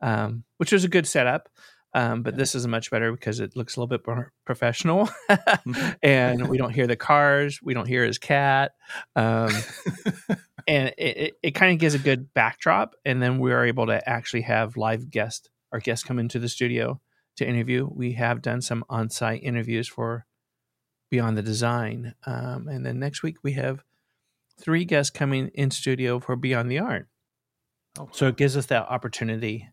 [0.00, 1.48] um, which was a good setup.
[1.94, 5.08] Um, but this is much better because it looks a little bit more professional,
[6.02, 8.72] and we don't hear the cars, we don't hear his cat,
[9.16, 9.50] um,
[10.68, 12.94] and it, it, it kind of gives a good backdrop.
[13.06, 16.48] And then we are able to actually have live guests, our guests come into the
[16.48, 17.00] studio
[17.36, 17.88] to interview.
[17.90, 20.26] We have done some on-site interviews for
[21.10, 23.82] Beyond the Design, um, and then next week we have
[24.60, 27.08] three guests coming in studio for Beyond the Art.
[27.98, 28.08] Oh.
[28.12, 29.68] So it gives us that opportunity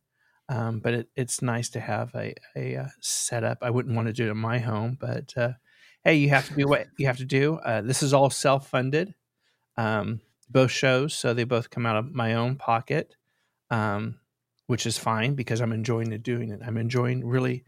[0.48, 3.60] um, but it, it's nice to have a, a, uh setup.
[3.62, 5.54] I wouldn't want to do it in my home, but uh,
[6.04, 7.56] hey, you have to do what you have to do.
[7.56, 9.16] Uh, this is all self funded,
[9.78, 13.16] um, both shows, so they both come out of my own pocket,
[13.72, 14.20] um,
[14.68, 16.62] which is fine because I'm enjoying doing it.
[16.66, 17.64] I'm enjoying really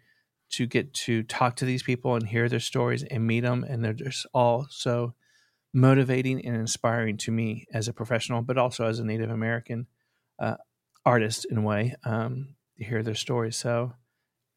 [0.51, 3.83] to get to talk to these people and hear their stories and meet them, and
[3.83, 5.13] they're just all so
[5.73, 9.87] motivating and inspiring to me as a professional, but also as a Native American
[10.39, 10.55] uh,
[11.05, 11.95] artist in a way.
[12.03, 13.55] Um, to hear their stories.
[13.55, 13.93] So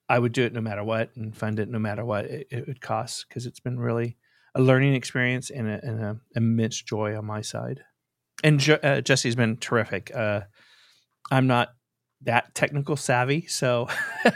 [0.08, 2.66] I would do it no matter what and fund it no matter what it, it
[2.66, 4.16] would cost because it's been really
[4.54, 7.80] a learning experience and, an immense joy on my side.
[8.42, 10.10] And jo- uh, Jesse's been terrific.
[10.14, 10.42] Uh,
[11.30, 11.68] I'm not
[12.22, 13.88] that technical savvy, so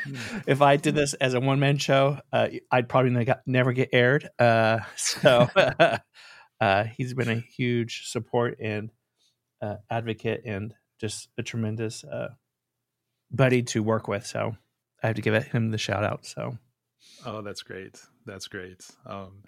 [0.46, 3.90] if I did this as a one man show, uh, I'd probably ne- never get
[3.92, 4.28] aired.
[4.38, 5.48] Uh, so
[6.60, 8.90] uh, he's been a huge support and
[9.60, 12.04] uh, advocate and just a tremendous
[13.30, 14.26] buddy to work with.
[14.26, 14.56] So
[15.02, 16.24] I have to give him the shout out.
[16.24, 16.56] So,
[17.26, 18.00] oh, that's great.
[18.24, 18.86] That's great.
[19.04, 19.42] Um,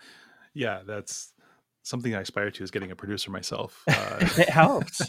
[0.52, 1.32] yeah, that's
[1.82, 3.82] something I aspire to is getting a producer myself.
[3.88, 5.00] Uh, it helps.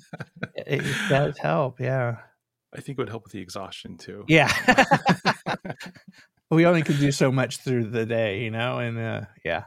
[0.56, 1.80] it, it does help.
[1.80, 2.18] Yeah.
[2.74, 4.26] I think it would help with the exhaustion too.
[4.28, 4.52] Yeah.
[6.50, 9.64] we only can do so much through the day, you know, and uh, yeah,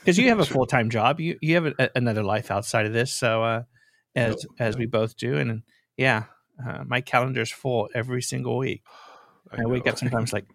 [0.00, 2.92] because you have a full time job, you you have a, another life outside of
[2.92, 3.12] this.
[3.12, 3.62] So uh,
[4.14, 4.80] as no, as no.
[4.80, 5.62] we both do, and
[5.96, 6.24] yeah,
[6.66, 8.82] uh, my calendar's full every single week.
[9.52, 10.46] I, I wake up sometimes like,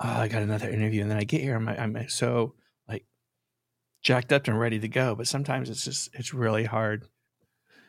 [0.00, 2.54] oh, I got another interview, and then I get here, I'm, I'm so
[2.88, 3.06] like
[4.02, 5.14] jacked up and ready to go.
[5.14, 7.06] But sometimes it's just it's really hard.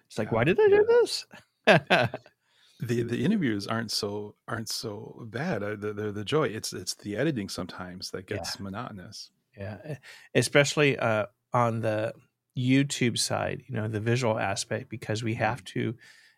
[0.08, 1.26] It's like, why did I do this?
[2.80, 5.64] the the interviews aren't so aren't so bad.
[5.64, 8.64] Uh, the, the the joy it's it's the editing sometimes that gets yeah.
[8.64, 9.32] monotonous.
[9.58, 9.98] Yeah,
[10.34, 12.14] especially uh, on the
[12.58, 15.80] YouTube side, you know, the visual aspect because we have mm-hmm.
[15.80, 15.96] to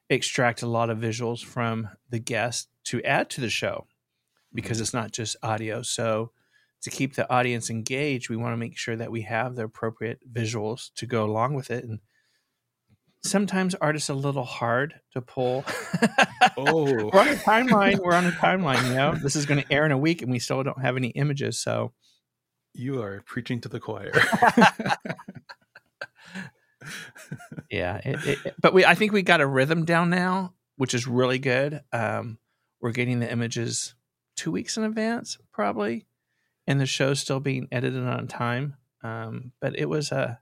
[0.09, 3.87] extract a lot of visuals from the guest to add to the show
[4.53, 4.83] because mm-hmm.
[4.83, 5.81] it's not just audio.
[5.81, 6.31] So
[6.81, 10.19] to keep the audience engaged, we want to make sure that we have the appropriate
[10.31, 11.83] visuals to go along with it.
[11.83, 11.99] And
[13.25, 15.65] sometimes artists a little hard to pull.
[16.57, 16.83] oh,
[17.13, 17.99] we're on a timeline.
[17.99, 18.87] We're on a timeline.
[18.87, 20.97] You know, this is going to air in a week, and we still don't have
[20.97, 21.57] any images.
[21.57, 21.93] So
[22.73, 24.11] you are preaching to the choir
[27.71, 31.07] yeah, it, it, but we I think we got a rhythm down now, which is
[31.07, 31.81] really good.
[31.91, 32.37] Um,
[32.81, 33.95] we're getting the images
[34.35, 36.05] two weeks in advance, probably,
[36.67, 38.75] and the show's still being edited on time.
[39.03, 40.39] Um, but it was a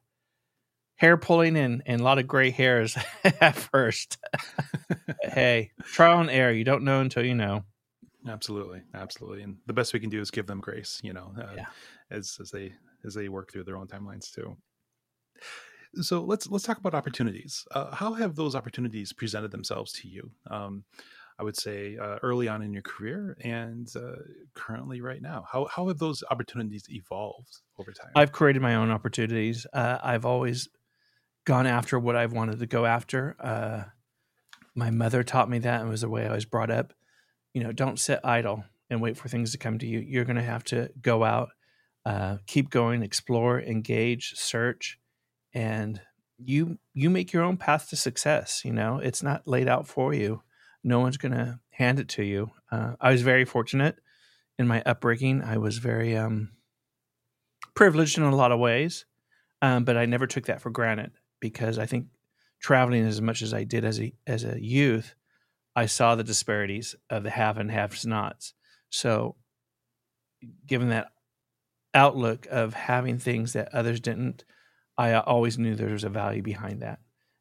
[1.04, 2.98] hair pulling and, and a lot of gray hairs
[3.42, 4.18] at first.
[5.22, 6.54] hey, trial and error.
[6.54, 7.66] You don't know until you know.
[8.26, 11.02] Absolutely, absolutely, and the best we can do is give them grace.
[11.04, 11.66] You know, uh, yeah.
[12.10, 12.72] as as they
[13.04, 14.56] as they work through their own timelines too.
[16.02, 17.66] So let's let's talk about opportunities.
[17.72, 20.32] Uh, how have those opportunities presented themselves to you?
[20.50, 20.86] Um,
[21.38, 24.22] I would say uh, early on in your career and uh,
[24.54, 25.44] currently right now.
[25.52, 28.12] How how have those opportunities evolved over time?
[28.16, 29.68] I've created my own opportunities.
[29.74, 30.70] Uh, I've always
[31.46, 33.36] gone after what I've wanted to go after.
[33.40, 33.84] Uh,
[34.76, 36.94] my mother taught me that, and was the way I was brought up.
[37.54, 40.00] You know, don't sit idle and wait for things to come to you.
[40.00, 41.50] You're going to have to go out,
[42.06, 45.00] uh, keep going, explore, engage, search
[45.54, 46.02] and
[46.38, 50.14] you you make your own path to success you know it's not laid out for
[50.14, 50.42] you
[50.84, 53.98] no one's going to hand it to you uh, i was very fortunate
[54.58, 56.50] in my upbringing i was very um,
[57.76, 59.06] privileged in a lot of ways
[59.62, 61.12] um, but i never took that for granted
[61.44, 62.08] because i think
[62.62, 65.14] traveling as much as i did as a as a youth
[65.76, 68.54] i saw the disparities of the have and have nots
[68.90, 69.36] So,
[70.66, 71.12] given that
[71.94, 74.46] outlook of having things that others didn't,
[74.98, 77.00] I always knew there was a value behind that,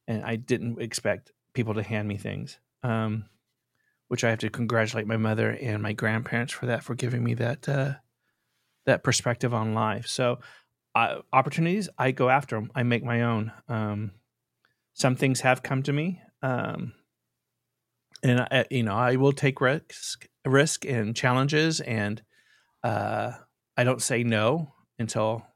[0.08, 2.58] and I didn't expect people to hand me things.
[2.82, 3.26] Um,
[4.08, 7.34] which I have to congratulate my mother and my grandparents for that, for giving me
[7.34, 7.94] that uh,
[8.84, 10.06] that perspective on life.
[10.06, 10.40] So,
[10.94, 12.70] uh, opportunities, I go after them.
[12.74, 13.52] I make my own.
[13.68, 14.12] Um,
[14.94, 16.92] some things have come to me, um,
[18.22, 22.22] and I, you know I will take risk, risk and challenges, and
[22.85, 23.33] uh,
[23.76, 25.46] I don't say no until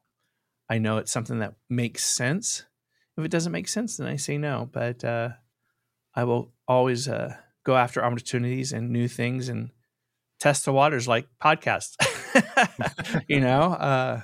[0.69, 2.65] I know it's something that makes sense.
[3.17, 4.69] If it doesn't make sense, then I say no.
[4.71, 5.31] But uh,
[6.15, 9.71] I will always uh, go after opportunities and new things and
[10.41, 11.97] test the waters like podcasts.
[13.29, 14.21] you know, uh,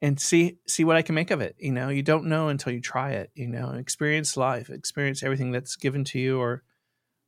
[0.00, 1.56] and see see what I can make of it.
[1.58, 3.30] You know, you don't know until you try it.
[3.34, 6.62] You know, experience life, experience everything that's given to you, or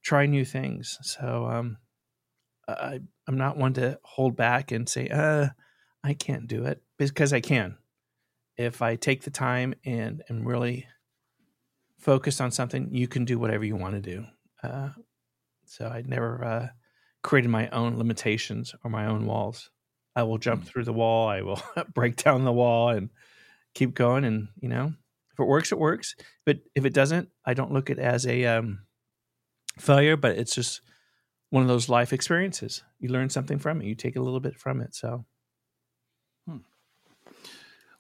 [0.02, 0.98] try new things.
[1.02, 1.78] So, um,
[2.68, 5.48] I I'm not one to hold back and say, uh,
[6.02, 7.76] I can't do it because I can.
[8.56, 10.86] If I take the time and am really
[11.98, 14.24] focused on something, you can do whatever you want to do.
[14.62, 14.90] Uh,
[15.64, 16.68] so I never uh,
[17.22, 19.70] created my own limitations or my own walls.
[20.16, 20.66] I will jump mm.
[20.66, 21.28] through the wall.
[21.28, 21.62] I will
[21.94, 23.10] break down the wall and
[23.74, 24.24] keep going.
[24.24, 24.92] And you know,
[25.32, 26.16] if it works, it works.
[26.44, 28.80] But if it doesn't, I don't look at it as a um,
[29.78, 30.16] failure.
[30.16, 30.80] But it's just
[31.50, 32.82] one of those life experiences.
[32.98, 33.86] You learn something from it.
[33.86, 34.94] You take a little bit from it.
[34.94, 35.24] So.
[36.48, 36.58] Hmm.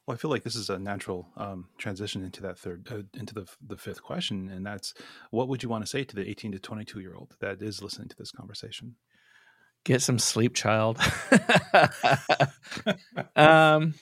[0.06, 3.34] Well, I feel like this is a natural um, transition into that third, uh, into
[3.34, 4.94] the the fifth question, and that's
[5.30, 7.62] what would you want to say to the eighteen to twenty two year old that
[7.62, 8.96] is listening to this conversation?
[9.84, 10.98] Get some sleep, child.
[13.36, 13.94] um,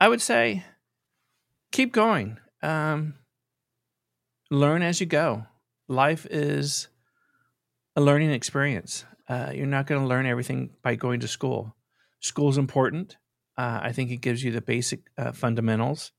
[0.00, 0.64] I would say
[1.72, 2.38] keep going.
[2.62, 3.14] Um,
[4.50, 5.46] learn as you go.
[5.88, 6.88] Life is
[7.96, 9.04] a learning experience.
[9.28, 11.74] Uh, you're not going to learn everything by going to school.
[12.20, 13.16] School's important.
[13.56, 16.12] Uh, I think it gives you the basic uh, fundamentals,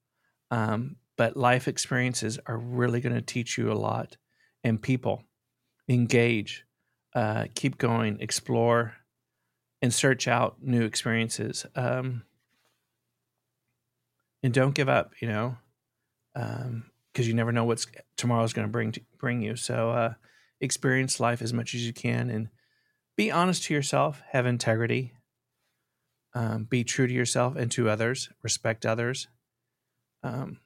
[0.52, 4.18] um, but life experiences are really going to teach you a lot.
[4.64, 5.24] And people
[5.88, 6.66] engage
[7.16, 8.94] uh, keep going, explore,
[9.82, 11.66] and search out new experiences.
[11.76, 12.24] Um,
[14.44, 15.58] and don't give up, you know,
[16.34, 16.84] because um,
[17.16, 19.56] you never know what's tomorrow's going to bring bring you.
[19.56, 20.14] So uh,
[20.62, 22.50] experience life as much as you can, and
[23.18, 24.22] be honest to yourself.
[24.32, 25.14] Have integrity.
[26.34, 28.30] Um, be true to yourself and to others.
[28.44, 29.28] Respect others.
[30.24, 30.60] Um,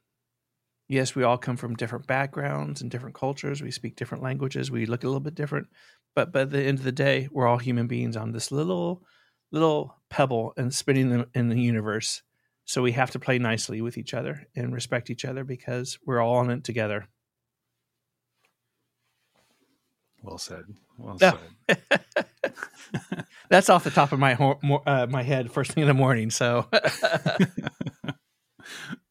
[0.88, 3.62] yes, we all come from different backgrounds and different cultures.
[3.62, 4.72] We speak different languages.
[4.72, 5.68] We look a little bit different,
[6.16, 9.04] but by the end of the day, we're all human beings on this little
[9.52, 12.24] little pebble and spinning them in the universe.
[12.66, 16.22] So we have to play nicely with each other and respect each other because we're
[16.22, 17.08] all in it together.
[20.24, 20.64] Well said.
[20.98, 21.38] Well said.
[23.50, 26.30] That's off the top of my uh, my head first thing in the morning.
[26.30, 26.68] So.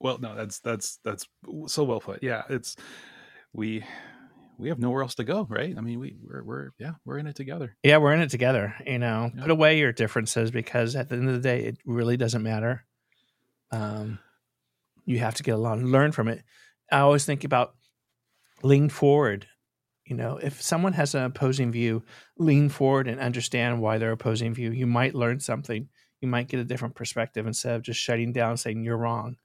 [0.03, 1.27] well, no, that's that's that's
[1.67, 2.23] so well put.
[2.23, 2.77] Yeah, it's
[3.53, 3.85] we
[4.59, 5.75] we have nowhere else to go, right?
[5.77, 7.77] I mean, we we're, we're yeah, we're in it together.
[7.83, 8.75] Yeah, we're in it together.
[8.85, 9.43] You know, yeah.
[9.43, 12.85] put away your differences because at the end of the day, it really doesn't matter.
[13.71, 14.19] Um,
[15.05, 16.43] you have to get along, learn from it.
[16.91, 17.75] I always think about
[18.63, 19.47] lean forward.
[20.05, 22.03] You know, if someone has an opposing view,
[22.39, 24.73] lean forward and understand why they're opposing view.
[24.73, 25.89] You might learn something.
[26.21, 29.37] You might get a different perspective instead of just shutting down, saying you're wrong,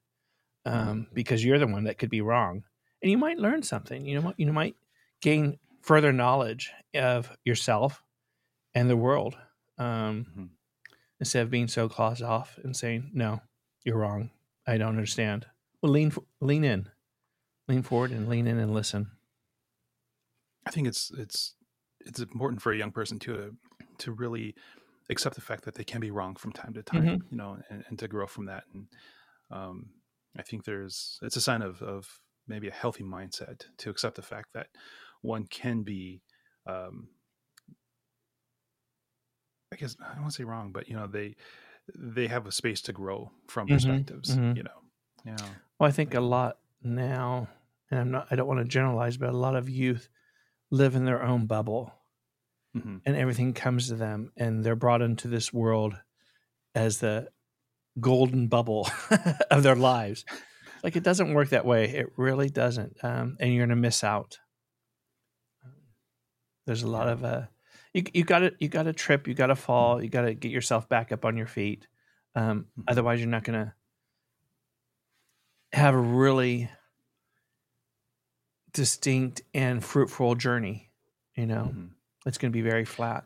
[0.67, 2.63] um, because you're the one that could be wrong.
[3.01, 4.05] And you might learn something.
[4.05, 4.39] You know what?
[4.39, 4.75] You might
[5.21, 8.03] gain further knowledge of yourself
[8.75, 9.37] and the world
[9.77, 10.45] um, mm-hmm.
[11.19, 13.41] instead of being so closed off and saying no
[13.83, 14.29] you're wrong
[14.67, 15.45] i don't understand
[15.81, 16.89] well lean lean in
[17.67, 19.07] lean forward and lean in and listen
[20.65, 21.55] i think it's it's
[22.05, 23.55] it's important for a young person to
[23.97, 24.53] to really
[25.09, 27.27] accept the fact that they can be wrong from time to time mm-hmm.
[27.31, 28.87] you know and, and, to grow from that and
[29.49, 29.87] um,
[30.37, 34.21] i think there's it's a sign of of maybe a healthy mindset to accept the
[34.21, 34.67] fact that
[35.21, 36.21] one can be
[36.65, 37.07] um,
[39.71, 41.35] I guess I don't want to say wrong, but you know they
[41.95, 44.35] they have a space to grow from mm-hmm, perspectives.
[44.35, 44.57] Mm-hmm.
[44.57, 44.81] You know,
[45.25, 45.47] yeah.
[45.79, 47.47] Well, I think a lot now,
[47.91, 48.27] and I'm not.
[48.31, 50.09] I don't want to generalize, but a lot of youth
[50.71, 51.93] live in their own bubble,
[52.75, 52.97] mm-hmm.
[53.05, 55.95] and everything comes to them, and they're brought into this world
[56.75, 57.29] as the
[57.99, 58.89] golden bubble
[59.51, 60.25] of their lives.
[60.83, 61.89] Like it doesn't work that way.
[61.89, 64.39] It really doesn't, um, and you're going to miss out.
[66.65, 67.43] There's a lot of uh,
[67.93, 70.33] you you got to you got to trip, you got to fall, you got to
[70.33, 71.87] get yourself back up on your feet.
[72.35, 72.81] Um, mm-hmm.
[72.87, 73.73] Otherwise, you're not gonna
[75.73, 76.69] have a really
[78.73, 80.91] distinct and fruitful journey.
[81.35, 81.85] You know, mm-hmm.
[82.25, 83.25] it's going to be very flat.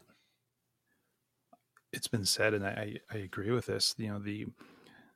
[1.93, 3.95] It's been said, and I, I agree with this.
[3.97, 4.47] You know, the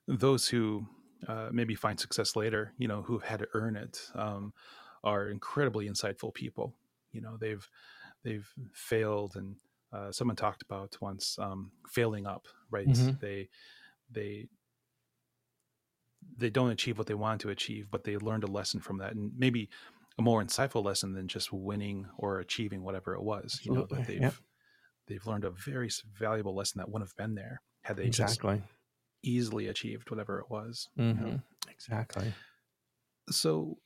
[0.07, 0.85] those who
[1.27, 4.53] uh, maybe find success later, you know, who've had to earn it, um,
[5.03, 6.75] are incredibly insightful people.
[7.11, 7.67] You know, they've
[8.23, 9.55] they've failed, and
[9.93, 12.47] uh, someone talked about once um, failing up.
[12.69, 12.87] Right?
[12.87, 13.11] Mm-hmm.
[13.21, 13.49] They
[14.11, 14.47] they
[16.37, 19.13] they don't achieve what they want to achieve, but they learned a lesson from that,
[19.13, 19.69] and maybe
[20.17, 23.61] a more insightful lesson than just winning or achieving whatever it was.
[23.63, 24.33] You know, that they've yep.
[25.07, 28.61] They've learned a very valuable lesson that wouldn't have been there had they exactly
[29.25, 30.89] easily achieved whatever it was.
[30.97, 31.25] Mm-hmm.
[31.25, 31.39] You know?
[31.69, 32.33] Exactly.
[33.29, 33.77] So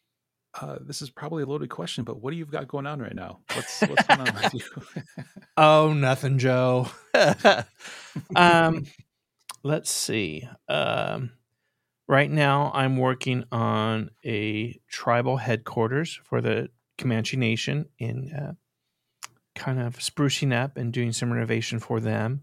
[0.59, 3.15] uh, this is probably a loaded question, but what do you've got going on right
[3.15, 3.39] now?
[3.53, 5.03] What's what's going on with you?
[5.57, 6.87] oh, nothing, Joe.
[8.35, 8.85] um,
[9.63, 10.47] let's see.
[10.67, 11.31] Um,
[12.07, 18.53] right now, I'm working on a tribal headquarters for the Comanche Nation in uh,
[19.59, 22.41] kind of sprucing up and doing some renovation for them,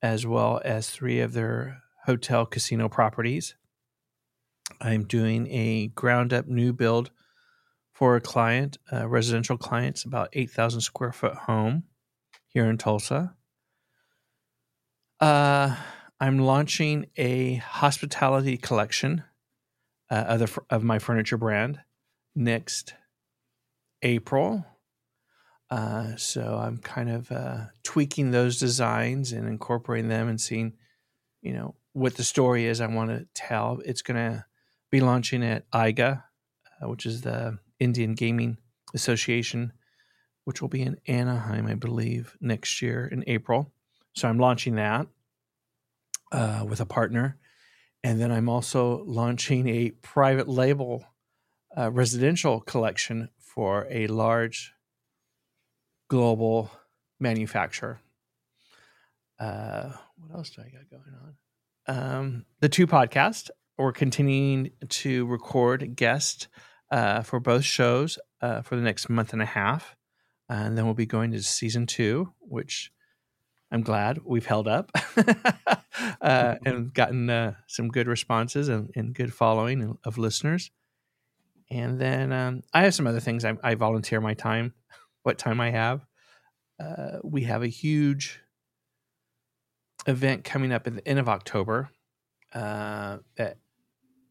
[0.00, 3.54] as well as three of their hotel casino properties.
[4.80, 7.10] I'm doing a ground up new build
[7.92, 11.84] for a client, a residential client, it's about 8,000 square foot home
[12.46, 13.34] here in Tulsa.
[15.20, 15.76] Uh,
[16.18, 19.24] I'm launching a hospitality collection
[20.10, 21.80] uh, of, the, of my furniture brand
[22.34, 22.94] next
[24.02, 24.66] April.
[25.72, 30.74] Uh, so I'm kind of uh, tweaking those designs and incorporating them and seeing,
[31.40, 33.80] you know, what the story is I want to tell.
[33.82, 34.44] It's going to
[34.90, 36.22] be launching at IGA,
[36.82, 38.58] uh, which is the Indian Gaming
[38.92, 39.72] Association,
[40.44, 43.72] which will be in Anaheim, I believe, next year in April.
[44.12, 45.06] So I'm launching that
[46.32, 47.38] uh, with a partner.
[48.04, 51.06] And then I'm also launching a private label
[51.74, 54.74] uh, residential collection for a large
[56.12, 56.70] global
[57.18, 57.98] manufacturer.
[59.40, 61.34] Uh, what else do I got going on?
[61.86, 63.48] um, the two podcasts.
[63.78, 66.48] We're continuing to record guests
[66.90, 69.96] uh, for both shows uh, for the next month and a half.
[70.50, 72.92] And then we'll be going to season two, which
[73.70, 74.92] I'm glad we've held up
[76.20, 80.70] uh, and gotten uh, some good responses and, and, good following of listeners.
[81.70, 83.46] And then um, I have some other things.
[83.46, 84.74] I, I, volunteer my time,
[85.22, 86.04] what time I have.
[86.80, 88.40] Uh, we have a huge
[90.06, 91.90] event coming up at the end of October
[92.54, 93.58] uh, that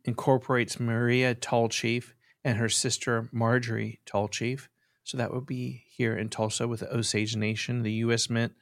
[0.04, 2.14] incorporates Maria Tallchief
[2.44, 4.68] and her sister Marjorie Tallchief.
[5.04, 8.30] So that would be here in Tulsa with the Osage Nation, the U.S.
[8.30, 8.54] Mint,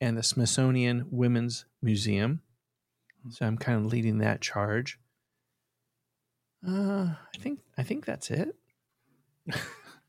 [0.00, 2.42] and the Smithsonian Women's Museum.
[3.30, 4.98] So I'm kind of leading that charge.
[6.66, 8.54] Uh, I think I think that's it.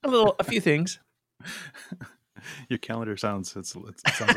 [0.04, 1.00] a little, a few things.
[2.70, 4.36] Your calendar sounds it's, it sounds.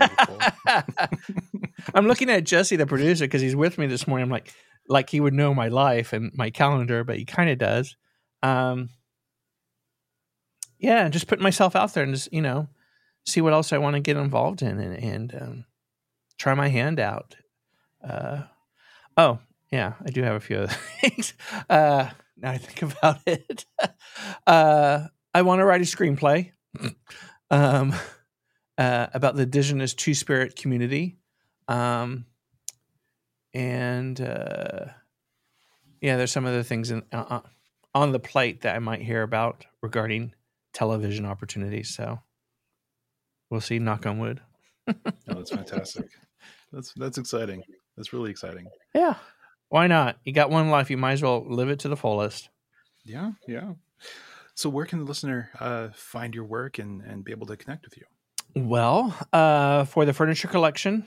[1.94, 4.24] I'm looking at Jesse, the producer, because he's with me this morning.
[4.24, 4.53] I'm like,
[4.88, 7.96] like he would know my life and my calendar, but he kind of does.
[8.42, 8.90] Um,
[10.78, 12.68] yeah, just putting myself out there and just you know
[13.26, 15.64] see what else I want to get involved in and, and um,
[16.38, 17.36] try my hand out.
[18.03, 18.42] Uh,
[19.16, 19.38] oh
[19.70, 21.34] yeah, I do have a few other things.
[21.68, 23.66] Uh, now I think about it.
[24.46, 26.53] uh, I want to write a screenplay
[27.51, 27.95] um,
[28.79, 31.18] uh, about the indigenous Two Spirit community.
[31.68, 32.27] Um,
[33.53, 34.87] and uh,
[36.01, 37.41] yeah, there's some other things in, uh, uh,
[37.95, 40.35] on the plate that I might hear about regarding
[40.73, 41.95] television opportunities.
[41.95, 42.21] So
[43.51, 43.79] we'll see.
[43.79, 44.41] Knock on wood.
[44.89, 44.95] oh,
[45.27, 46.07] that's fantastic.
[46.73, 47.62] That's that's exciting.
[47.97, 48.66] That's really exciting.
[48.95, 49.16] Yeah.
[49.68, 50.18] Why not?
[50.25, 50.91] You got one life.
[50.91, 52.49] You might as well live it to the fullest.
[53.05, 53.33] Yeah.
[53.47, 53.75] Yeah.
[54.61, 57.87] So, where can the listener uh, find your work and, and be able to connect
[57.87, 58.05] with you?
[58.55, 61.07] Well, uh, for the furniture collection,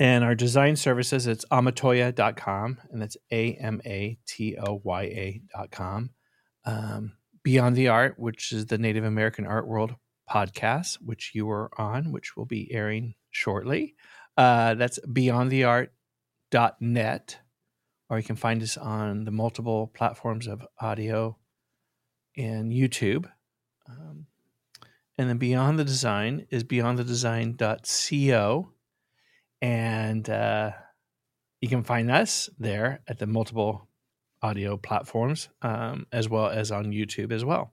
[0.00, 6.10] and our design services, it's amatoya.com, and that's A M A T O Y A.com.
[6.64, 7.12] Um,
[7.44, 9.94] Beyond the Art, which is the Native American Art World
[10.28, 13.94] podcast, which you are on, which will be airing shortly.
[14.36, 17.38] Uh, that's beyondtheart.net,
[18.08, 21.36] or you can find us on the multiple platforms of audio
[22.36, 23.26] and YouTube.
[23.88, 24.26] Um,
[25.18, 28.72] and then Beyond the Design is beyondthedesign.co
[29.62, 30.70] and uh,
[31.60, 33.86] you can find us there at the multiple
[34.42, 37.72] audio platforms um, as well as on YouTube as well.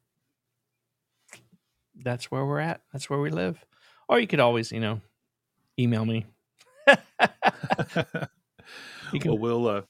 [1.96, 2.82] That's where we're at.
[2.92, 3.64] That's where we live.
[4.10, 5.02] Or you could always, you know,
[5.80, 6.26] email me.
[6.88, 6.98] you
[9.20, 9.32] can...
[9.32, 9.82] Well, we'll uh,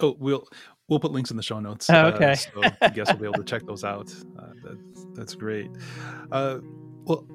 [0.00, 0.46] oh we'll
[0.90, 1.88] we'll put links in the show notes.
[1.88, 2.32] Oh, okay.
[2.32, 4.14] Uh, so I guess we'll be able to check those out.
[4.38, 5.70] Uh, that's that's great.
[6.32, 6.58] Uh,
[7.04, 7.26] well,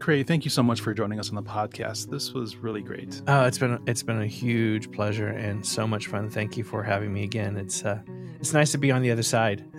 [0.00, 2.10] Cray, thank you so much for joining us on the podcast.
[2.10, 3.20] This was really great.
[3.28, 6.28] Oh, it's been it's been a huge pleasure and so much fun.
[6.28, 7.56] Thank you for having me again.
[7.56, 8.00] It's uh,
[8.40, 9.64] it's nice to be on the other side.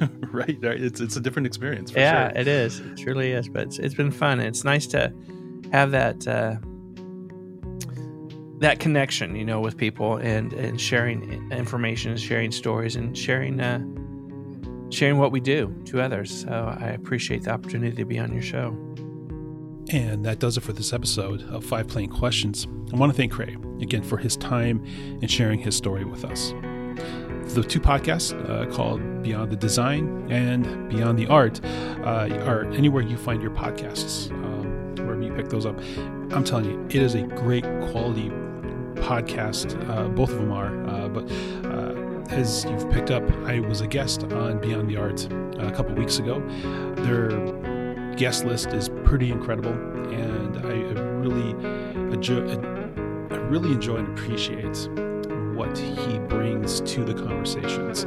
[0.32, 0.80] right, right.
[0.80, 1.92] It's it's a different experience.
[1.94, 2.40] yeah, sure.
[2.40, 2.80] it is.
[2.80, 3.48] It truly is.
[3.48, 4.40] But it's, it's been fun.
[4.40, 5.12] It's nice to
[5.72, 6.56] have that uh,
[8.58, 13.80] that connection, you know, with people and and sharing information, sharing stories, and sharing uh,
[14.90, 16.42] sharing what we do to others.
[16.42, 18.76] So I appreciate the opportunity to be on your show.
[19.90, 22.66] And that does it for this episode of Five Plain Questions.
[22.92, 24.84] I want to thank Cray again for his time
[25.22, 26.52] and sharing his story with us.
[27.54, 33.02] The two podcasts uh, called Beyond the Design and Beyond the Art uh, are anywhere
[33.02, 35.78] you find your podcasts, um, wherever you pick those up.
[36.32, 38.30] I'm telling you, it is a great quality
[39.00, 39.76] podcast.
[39.88, 41.30] Uh, both of them are, uh, but
[41.66, 45.72] uh, as you've picked up, I was a guest on Beyond the Art uh, a
[45.72, 46.40] couple weeks ago.
[46.96, 47.28] Their
[48.16, 49.72] guest list is pretty incredible,
[50.12, 50.74] and I
[51.20, 51.50] really
[52.12, 52.48] enjoy,
[53.30, 54.88] I really enjoy and appreciate
[55.54, 58.04] what he brings to the conversations.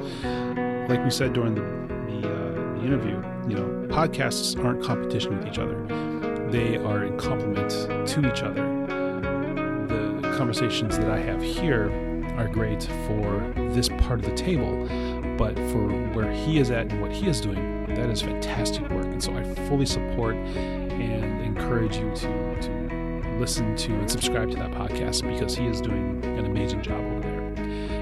[0.90, 5.48] Like we said during the the, uh, the interview, you know, podcasts aren't competition with
[5.48, 5.82] each other;
[6.50, 7.70] they are in complement
[8.08, 8.71] to each other.
[10.42, 11.92] Conversations that I have here
[12.36, 14.88] are great for this part of the table,
[15.38, 19.06] but for where he is at and what he is doing, that is fantastic work.
[19.06, 24.58] And so I fully support and encourage you to, to listen to and subscribe to
[24.58, 27.42] that podcast because he is doing an amazing job over there.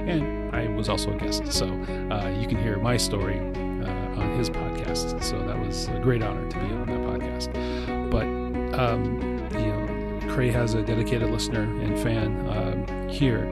[0.08, 4.38] And I was also a guest, so uh, you can hear my story uh, on
[4.38, 5.22] his podcast.
[5.22, 8.10] So that was a great honor to be on that podcast.
[8.10, 9.39] But um,
[10.40, 13.52] Cray has a dedicated listener and fan um, here,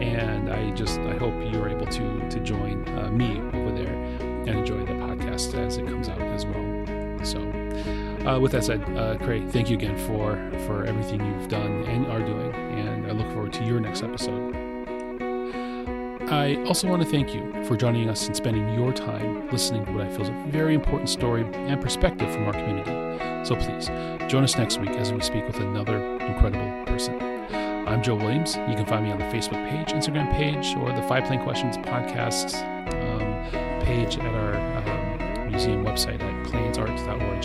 [0.00, 4.48] and I just I hope you're able to to join uh, me over there and
[4.50, 7.24] enjoy the podcast as it comes out as well.
[7.24, 7.40] So,
[8.24, 12.06] uh, with that said, uh, Cray, thank you again for for everything you've done and
[12.06, 14.47] are doing, and I look forward to your next episode.
[16.30, 19.92] I also want to thank you for joining us and spending your time listening to
[19.92, 22.90] what I feel is a very important story and perspective from our community.
[23.46, 23.86] So please
[24.30, 27.18] join us next week as we speak with another incredible person.
[27.88, 28.56] I'm Joe Williams.
[28.56, 31.78] You can find me on the Facebook page, Instagram page, or the Five Plain Questions
[31.78, 32.56] podcast
[32.92, 37.44] um, page at our um, museum website at plainsart.org.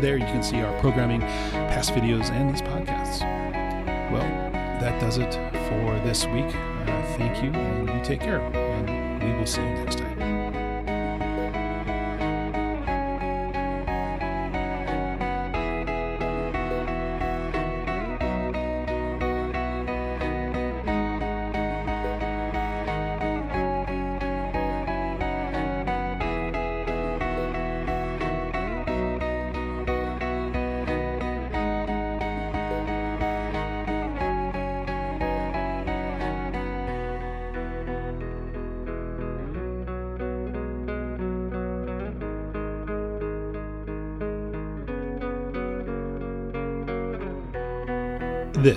[0.00, 3.20] There you can see our programming, past videos, and these podcasts.
[4.10, 4.28] Well,
[4.80, 5.32] that does it
[5.68, 6.52] for this week.
[7.16, 8.40] Thank you, and you take care.
[8.40, 10.11] And we will see you next time.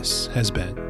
[0.06, 0.85] Has been